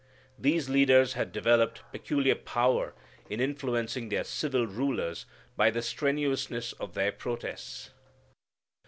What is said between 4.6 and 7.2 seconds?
rulers by the strenuousness of their